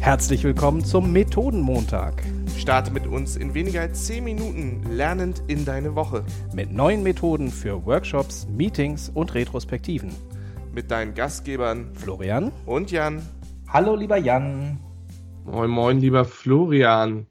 Herzlich 0.00 0.44
willkommen 0.44 0.84
zum 0.84 1.12
Methodenmontag. 1.12 2.22
Starte 2.56 2.92
mit 2.92 3.06
uns 3.06 3.36
in 3.36 3.54
weniger 3.54 3.80
als 3.80 4.06
10 4.06 4.22
Minuten 4.22 4.82
lernend 4.90 5.42
in 5.48 5.64
deine 5.64 5.96
Woche. 5.96 6.24
Mit 6.54 6.72
neuen 6.72 7.02
Methoden 7.02 7.50
für 7.50 7.84
Workshops, 7.84 8.46
Meetings 8.48 9.10
und 9.12 9.34
Retrospektiven. 9.34 10.14
Mit 10.72 10.90
deinen 10.92 11.14
Gastgebern 11.14 11.92
Florian 11.94 12.52
und 12.66 12.92
Jan. 12.92 13.20
Hallo, 13.68 13.96
lieber 13.96 14.16
Jan. 14.16 14.78
Moin, 15.44 15.70
moin, 15.70 15.98
lieber 15.98 16.24
Florian. 16.24 17.26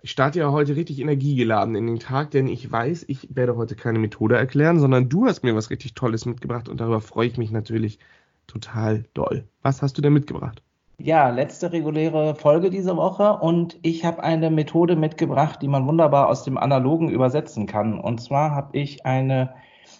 Ich 0.00 0.12
starte 0.12 0.38
ja 0.38 0.52
heute 0.52 0.76
richtig 0.76 1.00
energiegeladen 1.00 1.74
in 1.74 1.86
den 1.86 1.98
Tag, 1.98 2.30
denn 2.30 2.46
ich 2.46 2.70
weiß, 2.70 3.04
ich 3.08 3.34
werde 3.34 3.56
heute 3.56 3.74
keine 3.74 3.98
Methode 3.98 4.36
erklären, 4.36 4.78
sondern 4.78 5.08
du 5.08 5.26
hast 5.26 5.42
mir 5.42 5.56
was 5.56 5.68
richtig 5.68 5.94
Tolles 5.94 6.24
mitgebracht 6.24 6.68
und 6.68 6.80
darüber 6.80 7.00
freue 7.00 7.26
ich 7.26 7.38
mich 7.38 7.50
natürlich 7.50 7.98
total 8.46 9.04
doll. 9.14 9.48
Was 9.62 9.82
hast 9.82 9.98
du 9.98 10.02
denn 10.02 10.12
mitgebracht? 10.12 10.62
Ja, 10.98 11.28
letzte 11.28 11.72
reguläre 11.72 12.34
Folge 12.34 12.70
diese 12.70 12.96
Woche 12.96 13.38
und 13.38 13.78
ich 13.82 14.04
habe 14.06 14.22
eine 14.22 14.50
Methode 14.50 14.96
mitgebracht, 14.96 15.60
die 15.60 15.68
man 15.68 15.86
wunderbar 15.86 16.28
aus 16.28 16.42
dem 16.42 16.56
Analogen 16.56 17.10
übersetzen 17.10 17.66
kann. 17.66 18.00
Und 18.00 18.22
zwar 18.22 18.52
habe 18.52 18.78
ich 18.78 19.04
eine 19.04 19.54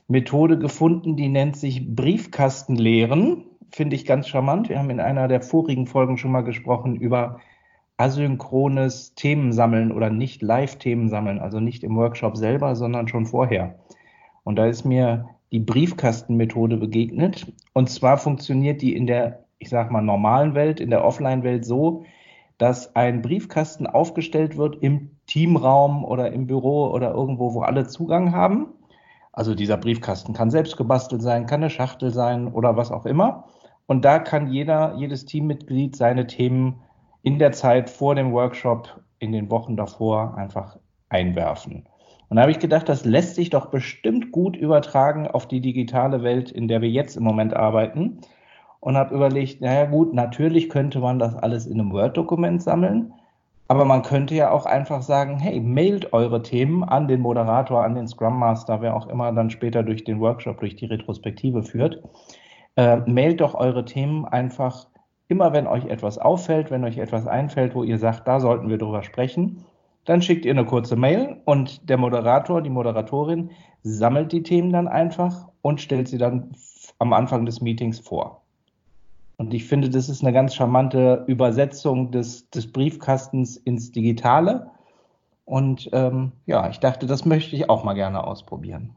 Methode 0.08 0.58
gefunden, 0.58 1.16
die 1.16 1.28
nennt 1.28 1.56
sich 1.56 1.94
Briefkastenlehren. 1.94 3.44
Finde 3.70 3.94
ich 3.94 4.06
ganz 4.06 4.26
charmant. 4.26 4.70
Wir 4.70 4.78
haben 4.78 4.88
in 4.88 5.00
einer 5.00 5.28
der 5.28 5.42
vorigen 5.42 5.86
Folgen 5.86 6.16
schon 6.16 6.32
mal 6.32 6.44
gesprochen 6.44 6.96
über 6.96 7.40
asynchrones 7.98 9.14
Themensammeln 9.14 9.92
oder 9.92 10.08
nicht 10.08 10.40
Live-Themensammeln, 10.40 11.40
also 11.40 11.60
nicht 11.60 11.84
im 11.84 11.96
Workshop 11.96 12.38
selber, 12.38 12.74
sondern 12.74 13.06
schon 13.06 13.26
vorher. 13.26 13.78
Und 14.44 14.56
da 14.56 14.66
ist 14.66 14.84
mir 14.84 15.28
die 15.52 15.60
Briefkastenmethode 15.60 16.78
begegnet. 16.78 17.52
Und 17.74 17.90
zwar 17.90 18.16
funktioniert 18.16 18.80
die 18.80 18.96
in 18.96 19.06
der 19.06 19.45
ich 19.58 19.68
sag 19.68 19.90
mal, 19.90 20.02
normalen 20.02 20.54
Welt, 20.54 20.80
in 20.80 20.90
der 20.90 21.04
Offline-Welt 21.04 21.64
so, 21.64 22.04
dass 22.58 22.94
ein 22.96 23.22
Briefkasten 23.22 23.86
aufgestellt 23.86 24.56
wird 24.56 24.82
im 24.82 25.10
Teamraum 25.26 26.04
oder 26.04 26.32
im 26.32 26.46
Büro 26.46 26.90
oder 26.90 27.12
irgendwo, 27.12 27.54
wo 27.54 27.60
alle 27.60 27.86
Zugang 27.86 28.32
haben. 28.32 28.68
Also 29.32 29.54
dieser 29.54 29.76
Briefkasten 29.76 30.32
kann 30.32 30.50
selbst 30.50 30.76
gebastelt 30.76 31.20
sein, 31.20 31.46
kann 31.46 31.60
eine 31.60 31.70
Schachtel 31.70 32.10
sein 32.10 32.48
oder 32.48 32.76
was 32.76 32.90
auch 32.90 33.04
immer. 33.04 33.44
Und 33.86 34.04
da 34.04 34.18
kann 34.18 34.50
jeder, 34.50 34.94
jedes 34.96 35.26
Teammitglied 35.26 35.94
seine 35.94 36.26
Themen 36.26 36.82
in 37.22 37.38
der 37.38 37.52
Zeit 37.52 37.90
vor 37.90 38.14
dem 38.14 38.32
Workshop, 38.32 39.00
in 39.18 39.32
den 39.32 39.50
Wochen 39.50 39.76
davor 39.76 40.36
einfach 40.36 40.78
einwerfen. 41.08 41.86
Und 42.28 42.36
da 42.36 42.42
habe 42.42 42.52
ich 42.52 42.58
gedacht, 42.58 42.88
das 42.88 43.04
lässt 43.04 43.34
sich 43.34 43.50
doch 43.50 43.66
bestimmt 43.66 44.32
gut 44.32 44.56
übertragen 44.56 45.28
auf 45.28 45.46
die 45.46 45.60
digitale 45.60 46.22
Welt, 46.22 46.50
in 46.50 46.66
der 46.66 46.80
wir 46.80 46.90
jetzt 46.90 47.16
im 47.16 47.22
Moment 47.22 47.54
arbeiten 47.54 48.20
und 48.80 48.96
habe 48.96 49.14
überlegt, 49.14 49.60
naja 49.60 49.86
gut, 49.86 50.14
natürlich 50.14 50.68
könnte 50.68 51.00
man 51.00 51.18
das 51.18 51.34
alles 51.34 51.66
in 51.66 51.80
einem 51.80 51.92
Word-Dokument 51.92 52.62
sammeln, 52.62 53.12
aber 53.68 53.84
man 53.84 54.02
könnte 54.02 54.34
ja 54.34 54.50
auch 54.50 54.64
einfach 54.64 55.02
sagen, 55.02 55.38
hey, 55.38 55.60
mailt 55.60 56.12
eure 56.12 56.42
Themen 56.42 56.84
an 56.84 57.08
den 57.08 57.20
Moderator, 57.20 57.82
an 57.82 57.96
den 57.96 58.06
Scrum 58.06 58.38
Master, 58.38 58.80
wer 58.80 58.94
auch 58.94 59.08
immer 59.08 59.32
dann 59.32 59.50
später 59.50 59.82
durch 59.82 60.04
den 60.04 60.20
Workshop, 60.20 60.60
durch 60.60 60.76
die 60.76 60.86
Retrospektive 60.86 61.64
führt. 61.64 62.00
Äh, 62.76 62.98
mailt 63.06 63.40
doch 63.40 63.54
eure 63.54 63.84
Themen 63.84 64.24
einfach 64.24 64.86
immer, 65.28 65.52
wenn 65.52 65.66
euch 65.66 65.86
etwas 65.86 66.18
auffällt, 66.18 66.70
wenn 66.70 66.84
euch 66.84 66.98
etwas 66.98 67.26
einfällt, 67.26 67.74
wo 67.74 67.82
ihr 67.82 67.98
sagt, 67.98 68.28
da 68.28 68.38
sollten 68.38 68.68
wir 68.68 68.78
drüber 68.78 69.02
sprechen. 69.02 69.64
Dann 70.04 70.22
schickt 70.22 70.44
ihr 70.44 70.52
eine 70.52 70.64
kurze 70.64 70.94
Mail 70.94 71.40
und 71.44 71.88
der 71.88 71.96
Moderator, 71.96 72.62
die 72.62 72.70
Moderatorin 72.70 73.50
sammelt 73.82 74.30
die 74.30 74.44
Themen 74.44 74.70
dann 74.72 74.86
einfach 74.86 75.48
und 75.62 75.80
stellt 75.80 76.06
sie 76.06 76.18
dann 76.18 76.52
am 77.00 77.12
Anfang 77.12 77.44
des 77.44 77.60
Meetings 77.60 77.98
vor. 77.98 78.42
Und 79.38 79.52
ich 79.52 79.66
finde, 79.66 79.90
das 79.90 80.08
ist 80.08 80.22
eine 80.22 80.32
ganz 80.32 80.54
charmante 80.54 81.24
Übersetzung 81.26 82.10
des, 82.10 82.48
des 82.50 82.72
Briefkastens 82.72 83.56
ins 83.56 83.92
Digitale. 83.92 84.70
Und 85.44 85.90
ähm, 85.92 86.32
ja, 86.46 86.68
ich 86.70 86.80
dachte, 86.80 87.06
das 87.06 87.24
möchte 87.24 87.54
ich 87.54 87.68
auch 87.68 87.84
mal 87.84 87.94
gerne 87.94 88.24
ausprobieren. 88.24 88.96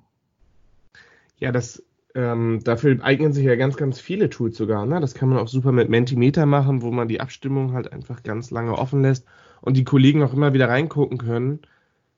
Ja, 1.37 1.51
das 1.51 1.83
ähm, 2.15 2.61
dafür 2.63 2.97
eignen 3.03 3.33
sich 3.33 3.45
ja 3.45 3.55
ganz, 3.55 3.77
ganz 3.77 3.99
viele 3.99 4.29
Tools 4.29 4.57
sogar. 4.57 4.85
Ne? 4.85 4.99
Das 4.99 5.13
kann 5.13 5.29
man 5.29 5.37
auch 5.37 5.47
super 5.47 5.71
mit 5.71 5.89
Mentimeter 5.89 6.45
machen, 6.45 6.81
wo 6.81 6.91
man 6.91 7.07
die 7.07 7.21
Abstimmung 7.21 7.73
halt 7.73 7.91
einfach 7.93 8.23
ganz 8.23 8.49
lange 8.49 8.77
offen 8.77 9.01
lässt 9.01 9.25
und 9.61 9.77
die 9.77 9.83
Kollegen 9.83 10.23
auch 10.23 10.33
immer 10.33 10.53
wieder 10.53 10.69
reingucken 10.69 11.17
können. 11.17 11.59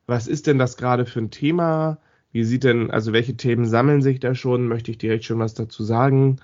Was 0.07 0.27
ist 0.27 0.47
denn 0.47 0.57
das 0.57 0.77
gerade 0.77 1.05
für 1.05 1.19
ein 1.19 1.31
Thema? 1.31 1.97
Wie 2.31 2.43
sieht 2.43 2.63
denn, 2.63 2.91
also 2.91 3.13
welche 3.13 3.35
Themen 3.35 3.65
sammeln 3.65 4.01
sich 4.01 4.19
da 4.19 4.33
schon? 4.35 4.67
Möchte 4.67 4.91
ich 4.91 4.97
direkt 4.97 5.25
schon 5.25 5.39
was 5.39 5.53
dazu 5.53 5.83
sagen? 5.83 6.37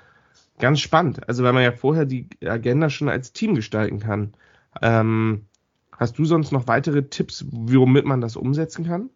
Ganz 0.59 0.79
spannend. 0.79 1.27
Also 1.27 1.43
weil 1.43 1.53
man 1.53 1.63
ja 1.63 1.71
vorher 1.71 2.05
die 2.05 2.27
Agenda 2.45 2.89
schon 2.89 3.09
als 3.09 3.33
Team 3.33 3.55
gestalten 3.55 3.99
kann. 3.99 4.33
Ähm, 4.81 5.45
hast 5.91 6.17
du 6.17 6.25
sonst 6.25 6.51
noch 6.51 6.67
weitere 6.67 7.03
Tipps, 7.03 7.45
womit 7.51 8.05
man 8.05 8.21
das 8.21 8.35
umsetzen 8.35 8.85
kann? 8.85 9.09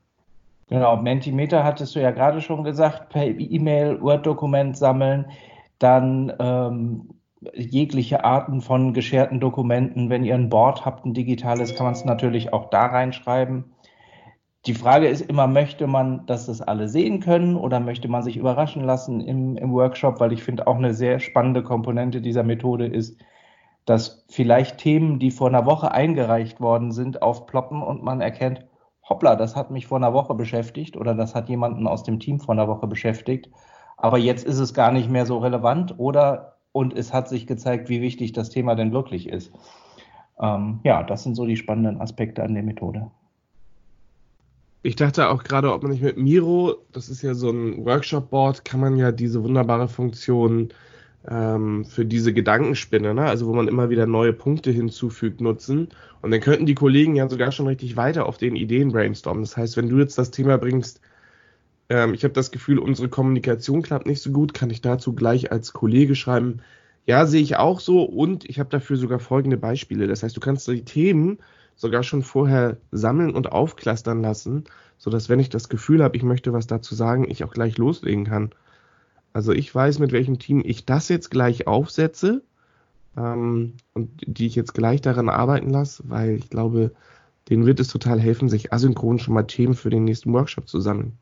Genau, 0.68 0.96
Mentimeter 0.98 1.64
hattest 1.64 1.96
du 1.96 2.02
ja 2.02 2.12
gerade 2.12 2.42
schon 2.42 2.64
gesagt, 2.64 3.10
per 3.10 3.26
E-Mail, 3.26 4.02
Word-Dokument 4.02 4.78
sammeln, 4.78 5.26
dann 5.80 6.32
ähm, 6.40 7.10
jegliche 7.54 8.24
Arten 8.24 8.62
von 8.62 8.94
gescherten 8.94 9.40
Dokumenten. 9.40 10.10
Wenn 10.10 10.24
ihr 10.24 10.36
ein 10.36 10.50
Board 10.50 10.86
habt, 10.86 11.06
ein 11.06 11.14
digitales, 11.14 11.76
kann 11.76 11.88
man 11.88 11.94
es 11.94 12.06
natürlich 12.06 12.54
auch 12.54 12.70
da 12.70 12.86
reinschreiben. 12.86 13.66
Die 14.68 14.76
Frage 14.76 15.08
ist 15.08 15.22
immer, 15.22 15.48
möchte 15.48 15.88
man, 15.88 16.26
dass 16.28 16.46
das 16.46 16.62
alle 16.62 16.88
sehen 16.88 17.20
können 17.20 17.56
oder 17.56 17.80
möchte 17.80 18.08
man 18.08 18.22
sich 18.22 18.38
überraschen 18.38 18.84
lassen 18.84 19.20
im, 19.20 19.58
im 19.58 19.72
Workshop? 19.74 20.20
Weil 20.20 20.34
ich 20.34 20.44
finde 20.44 20.68
auch 20.68 20.76
eine 20.76 20.94
sehr 20.94 21.20
spannende 21.20 21.64
Komponente 21.64 22.22
dieser 22.22 22.44
Methode 22.44 22.86
ist, 22.86 23.20
dass 23.86 24.24
vielleicht 24.30 24.78
Themen, 24.78 25.18
die 25.18 25.32
vor 25.32 25.48
einer 25.48 25.66
Woche 25.66 25.92
eingereicht 25.92 26.62
worden 26.62 26.92
sind, 26.92 27.24
aufploppen 27.24 27.82
und 27.82 28.04
man 28.04 28.22
erkennt, 28.22 28.66
hoppla, 29.10 29.36
das 29.36 29.56
hat 29.56 29.72
mich 29.72 29.88
vor 29.88 29.98
einer 29.98 30.14
Woche 30.14 30.36
beschäftigt 30.36 30.96
oder 30.96 31.16
das 31.16 31.34
hat 31.34 31.50
jemanden 31.50 31.88
aus 31.88 32.04
dem 32.04 32.20
Team 32.20 32.40
vor 32.40 32.54
einer 32.54 32.68
Woche 32.68 32.86
beschäftigt. 32.86 33.50
Aber 33.98 34.20
jetzt 34.20 34.46
ist 34.46 34.60
es 34.60 34.74
gar 34.76 34.92
nicht 34.92 35.10
mehr 35.10 35.26
so 35.26 35.40
relevant 35.40 35.96
oder 35.98 36.58
und 36.72 36.96
es 36.96 37.14
hat 37.14 37.28
sich 37.28 37.48
gezeigt, 37.48 37.90
wie 37.90 38.02
wichtig 38.02 38.32
das 38.34 38.50
Thema 38.50 38.76
denn 38.76 38.94
wirklich 38.94 39.28
ist. 39.28 39.52
Ähm, 40.40 40.80
ja, 40.84 41.04
das 41.04 41.24
sind 41.24 41.36
so 41.36 41.46
die 41.46 41.58
spannenden 41.58 42.00
Aspekte 42.00 42.44
an 42.44 42.54
der 42.54 42.64
Methode. 42.64 43.12
Ich 44.84 44.96
dachte 44.96 45.30
auch 45.30 45.44
gerade, 45.44 45.72
ob 45.72 45.84
man 45.84 45.92
nicht 45.92 46.02
mit 46.02 46.18
Miro, 46.18 46.78
das 46.92 47.10
ist 47.10 47.22
ja 47.22 47.36
so 47.36 47.52
ein 47.52 47.86
Workshop-Board, 47.86 48.66
kann 48.66 48.80
man 48.80 48.98
ja 48.98 49.12
diese 49.12 49.44
wunderbare 49.44 49.88
Funktion 49.88 50.70
ähm, 51.28 51.86
für 51.86 52.04
diese 52.06 52.34
Gedankenspinne, 52.34 53.14
ne? 53.14 53.24
also 53.24 53.46
wo 53.48 53.54
man 53.54 53.68
immer 53.68 53.92
wieder 53.92 54.08
neue 54.08 54.34
Punkte 54.34 54.72
hinzufügt, 54.72 55.40
nutzen. 55.40 55.90
Und 56.22 56.32
dann 56.32 56.40
könnten 56.42 56.66
die 56.66 56.76
Kollegen 56.76 57.16
ja 57.16 57.30
sogar 57.30 57.52
schon 57.52 57.68
richtig 57.68 57.96
weiter 57.96 58.26
auf 58.26 58.38
den 58.38 58.56
Ideen 58.56 58.92
brainstormen. 58.92 59.44
Das 59.44 59.56
heißt, 59.56 59.78
wenn 59.78 59.90
du 59.90 60.00
jetzt 60.00 60.18
das 60.18 60.32
Thema 60.32 60.58
bringst, 60.58 61.00
ähm, 61.90 62.16
ich 62.16 62.24
habe 62.24 62.34
das 62.34 62.52
Gefühl, 62.52 62.80
unsere 62.80 63.10
Kommunikation 63.10 63.84
klappt 63.84 64.08
nicht 64.08 64.22
so 64.22 64.32
gut, 64.32 64.54
kann 64.56 64.72
ich 64.72 64.82
dazu 64.82 65.14
gleich 65.14 65.52
als 65.52 65.74
Kollege 65.74 66.16
schreiben, 66.16 66.62
ja, 67.06 67.26
sehe 67.26 67.42
ich 67.42 67.58
auch 67.58 67.80
so 67.80 68.04
und 68.04 68.46
ich 68.50 68.60
habe 68.60 68.70
dafür 68.70 68.98
sogar 68.98 69.20
folgende 69.20 69.58
Beispiele. 69.58 70.08
Das 70.08 70.24
heißt, 70.24 70.36
du 70.36 70.40
kannst 70.40 70.68
die 70.68 70.86
Themen 70.86 71.40
sogar 71.82 72.04
schon 72.04 72.22
vorher 72.22 72.78
sammeln 72.92 73.34
und 73.34 73.52
aufklastern 73.52 74.22
lassen, 74.22 74.66
sodass, 75.00 75.30
wenn 75.30 75.40
ich 75.40 75.50
das 75.50 75.68
Gefühl 75.68 76.04
habe, 76.04 76.16
ich 76.16 76.22
möchte 76.22 76.54
was 76.54 76.68
dazu 76.68 76.94
sagen, 76.94 77.28
ich 77.28 77.44
auch 77.44 77.54
gleich 77.54 77.80
loslegen 77.80 78.26
kann. 78.26 78.52
Also 79.34 79.52
ich 79.52 79.74
weiß, 79.74 79.98
mit 79.98 80.12
welchem 80.12 80.38
Team 80.38 80.62
ich 80.64 80.86
das 80.86 81.10
jetzt 81.10 81.32
gleich 81.32 81.66
aufsetze 81.66 82.44
ähm, 83.18 83.74
und 83.94 84.12
die 84.28 84.46
ich 84.46 84.54
jetzt 84.54 84.76
gleich 84.76 85.02
daran 85.02 85.28
arbeiten 85.28 85.72
lasse, 85.72 86.04
weil 86.06 86.36
ich 86.36 86.52
glaube, 86.52 86.92
denen 87.50 87.66
wird 87.66 87.80
es 87.80 87.88
total 87.88 88.20
helfen, 88.20 88.48
sich 88.48 88.72
asynchron 88.72 89.18
schon 89.18 89.34
mal 89.34 89.44
Themen 89.44 89.74
für 89.74 89.90
den 89.90 90.04
nächsten 90.04 90.32
Workshop 90.34 90.68
zu 90.68 90.80
sammeln. 90.80 91.18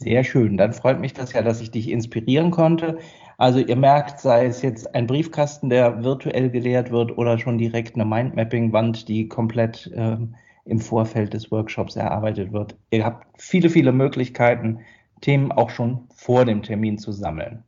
Sehr 0.00 0.24
schön. 0.24 0.56
Dann 0.56 0.72
freut 0.72 0.98
mich 0.98 1.12
das 1.12 1.34
ja, 1.34 1.42
dass 1.42 1.60
ich 1.60 1.72
dich 1.72 1.90
inspirieren 1.90 2.50
konnte. 2.50 2.96
Also 3.36 3.58
ihr 3.58 3.76
merkt, 3.76 4.18
sei 4.18 4.46
es 4.46 4.62
jetzt 4.62 4.94
ein 4.94 5.06
Briefkasten, 5.06 5.68
der 5.68 6.02
virtuell 6.02 6.48
geleert 6.48 6.90
wird 6.90 7.18
oder 7.18 7.38
schon 7.38 7.58
direkt 7.58 7.96
eine 7.96 8.06
Mindmapping-Wand, 8.06 9.08
die 9.08 9.28
komplett 9.28 9.90
äh, 9.94 10.16
im 10.64 10.80
Vorfeld 10.80 11.34
des 11.34 11.50
Workshops 11.50 11.96
erarbeitet 11.96 12.50
wird. 12.50 12.78
Ihr 12.90 13.04
habt 13.04 13.26
viele, 13.38 13.68
viele 13.68 13.92
Möglichkeiten, 13.92 14.80
Themen 15.20 15.52
auch 15.52 15.68
schon 15.68 16.08
vor 16.14 16.46
dem 16.46 16.62
Termin 16.62 16.96
zu 16.96 17.12
sammeln. 17.12 17.62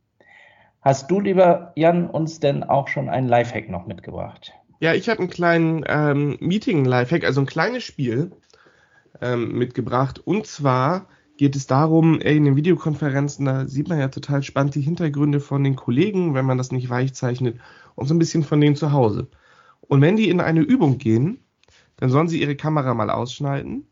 Hast 0.81 1.11
du, 1.11 1.21
lieber 1.21 1.73
Jan, 1.77 2.09
uns 2.09 2.41
denn 2.41 2.65
auch 2.65 2.89
schon 2.89 3.11
einen 3.11 3.29
Lifehack 3.29 3.69
noch 3.69 3.87
mitgebracht? 3.87 4.55
Ja, 4.81 4.95
ich 4.95 5.11
habe 5.11 5.19
einen 5.19 5.29
kleinen 5.29 5.85
ähm, 5.87 6.39
Meeting-Lifehack, 6.41 7.25
also 7.25 7.43
ein 7.43 7.47
kleines 7.47 7.85
Spiel 7.85 8.33
ähm, 9.21 9.53
mitgebracht. 9.59 10.19
Und 10.25 10.47
zwar 10.47 11.09
geht 11.37 11.57
es 11.57 11.67
darum, 11.67 12.21
in 12.21 12.45
den 12.45 12.57
Videokonferenzen, 12.57 13.47
da 13.47 13.67
sieht 13.67 13.89
man 13.89 13.99
ja 13.99 14.09
total 14.09 14.43
spannend 14.43 14.75
die 14.75 14.81
Hintergründe 14.81 15.41
von 15.41 15.65
den 15.65 15.77
Kollegen, 15.77 16.35
wenn 16.35 16.45
man 16.45 16.59
das 16.59 16.73
nicht 16.73 16.91
weich 16.91 17.15
zeichnet, 17.15 17.59
und 17.95 18.07
so 18.07 18.15
ein 18.15 18.19
bisschen 18.19 18.43
von 18.43 18.61
denen 18.61 18.77
zu 18.77 18.93
Hause. 18.93 19.29
Und 19.81 20.01
wenn 20.01 20.17
die 20.17 20.29
in 20.29 20.41
eine 20.41 20.61
Übung 20.61 20.99
gehen, 20.99 21.39
dann 21.97 22.11
sollen 22.11 22.29
sie 22.29 22.41
ihre 22.41 22.57
Kamera 22.57 22.95
mal 22.95 23.11
ausschneiden 23.11 23.87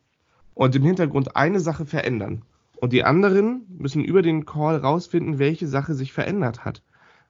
und 0.55 0.75
im 0.75 0.83
Hintergrund 0.83 1.37
eine 1.37 1.61
Sache 1.61 1.87
verändern. 1.87 2.43
Und 2.77 2.93
die 2.93 3.05
anderen 3.05 3.67
müssen 3.69 4.03
über 4.03 4.23
den 4.23 4.47
Call 4.47 4.77
rausfinden, 4.77 5.39
welche 5.39 5.69
Sache 5.69 5.95
sich 5.95 6.13
verändert 6.13 6.65
hat. 6.65 6.83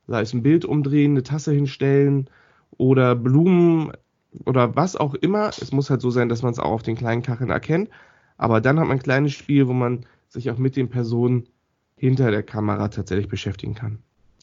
Sei 0.06 0.20
es 0.20 0.32
ein 0.32 0.42
Bild 0.42 0.64
umdrehen, 0.64 1.12
eine 1.12 1.22
Tasse 1.22 1.52
hinstellen 1.52 2.30
oder 2.76 3.16
Blumen 3.16 3.92
oder 4.46 4.76
was 4.76 4.96
auch 4.96 5.14
immer. 5.14 5.48
Es 5.48 5.72
muss 5.72 5.90
halt 5.90 6.00
so 6.00 6.10
sein, 6.10 6.28
dass 6.28 6.42
man 6.42 6.52
es 6.52 6.58
auch 6.58 6.70
auf 6.70 6.82
den 6.82 6.96
kleinen 6.96 7.22
Kacheln 7.22 7.50
erkennt. 7.50 7.90
Aber 8.40 8.62
dann 8.62 8.80
hat 8.80 8.86
man 8.86 8.96
ein 8.96 9.02
kleines 9.02 9.34
Spiel, 9.34 9.68
wo 9.68 9.74
man 9.74 10.06
sich 10.28 10.50
auch 10.50 10.56
mit 10.56 10.74
den 10.74 10.88
Personen 10.88 11.46
hinter 11.94 12.30
der 12.30 12.42
Kamera 12.42 12.88
tatsächlich 12.88 13.28
beschäftigen 13.28 13.74
kann. 13.74 13.98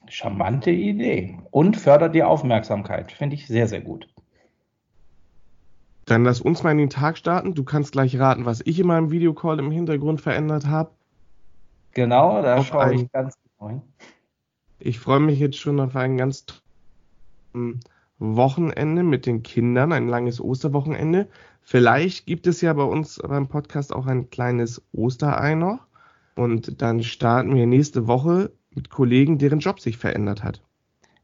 Charmante 0.08 0.70
Idee. 0.70 1.40
Und 1.50 1.78
fördert 1.78 2.14
die 2.14 2.22
Aufmerksamkeit. 2.22 3.12
Finde 3.12 3.36
ich 3.36 3.48
sehr, 3.48 3.68
sehr 3.68 3.82
gut. 3.82 4.08
Dann 6.06 6.24
lass 6.24 6.42
uns 6.42 6.62
mal 6.62 6.74
in 6.74 6.78
den 6.78 6.92
Tag 6.92 7.18
starten. 7.18 7.56
Du 7.56 7.64
kannst 7.64 7.92
gleich 7.92 8.20
raten, 8.20 8.46
was 8.46 8.62
ich 8.64 8.80
in 8.80 8.86
meinem 8.86 9.10
Videocall 9.10 9.58
im 9.58 9.72
Hintergrund 9.72 10.22
verändert 10.22 10.68
habe. 10.68 10.92
Genau, 11.94 12.44
da 12.44 12.58
auf 12.58 12.68
schaue 12.68 12.94
ich 12.94 13.12
ganz 13.12 13.36
genau 13.58 13.70
hin. 13.72 13.82
Ich 14.78 15.00
freue 15.00 15.22
mich 15.22 15.40
jetzt 15.40 15.58
schon 15.58 15.80
auf 15.80 15.96
ein 15.96 16.18
ganz 16.18 16.46
Wochenende 18.20 19.02
mit 19.02 19.26
den 19.26 19.42
Kindern, 19.42 19.92
ein 19.92 20.08
langes 20.08 20.40
Osterwochenende. 20.40 21.28
Vielleicht 21.70 22.26
gibt 22.26 22.48
es 22.48 22.62
ja 22.62 22.72
bei 22.72 22.84
uns 22.84 23.20
beim 23.22 23.50
Podcast 23.50 23.94
auch 23.94 24.08
ein 24.08 24.30
kleines 24.30 24.82
Osterei 24.94 25.54
noch. 25.54 25.80
Und 26.38 26.82
dann 26.82 27.04
starten 27.04 27.54
wir 27.54 27.68
nächste 27.68 28.08
Woche 28.08 28.54
mit 28.74 28.90
Kollegen, 28.90 29.38
deren 29.38 29.60
Job 29.60 29.82
sich 29.82 29.98
verändert 29.98 30.46
hat. 30.46 30.62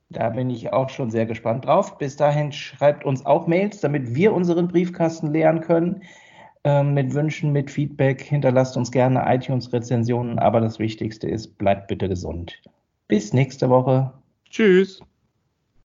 Da 0.10 0.32
bin 0.32 0.50
ich 0.50 0.74
auch 0.74 0.90
schon 0.90 1.12
sehr 1.12 1.26
gespannt 1.26 1.64
drauf. 1.64 1.98
Bis 1.98 2.18
dahin 2.18 2.52
schreibt 2.52 3.06
uns 3.06 3.26
auch 3.26 3.48
Mails, 3.48 3.80
damit 3.80 4.16
wir 4.16 4.34
unseren 4.34 4.68
Briefkasten 4.68 5.32
leeren 5.32 5.62
können. 5.62 6.02
Ähm, 6.66 6.94
mit 6.94 7.14
Wünschen, 7.14 7.54
mit 7.54 7.72
Feedback. 7.72 8.22
Hinterlasst 8.22 8.76
uns 8.76 8.92
gerne 8.92 9.24
iTunes-Rezensionen. 9.26 10.40
Aber 10.40 10.60
das 10.60 10.78
Wichtigste 10.78 11.30
ist, 11.30 11.58
bleibt 11.58 11.88
bitte 11.88 12.10
gesund. 12.10 12.62
Bis 13.08 13.32
nächste 13.32 13.70
Woche. 13.70 14.12
Tschüss. 14.50 15.02